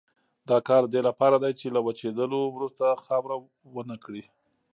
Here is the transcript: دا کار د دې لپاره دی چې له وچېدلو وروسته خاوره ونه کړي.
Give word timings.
دا 0.49 0.57
کار 0.67 0.83
د 0.87 0.91
دې 0.93 1.01
لپاره 1.07 1.35
دی 1.43 1.51
چې 1.59 1.67
له 1.75 1.79
وچېدلو 1.85 2.39
وروسته 2.55 2.85
خاوره 3.05 3.35
ونه 3.75 3.95
کړي. 4.03 4.23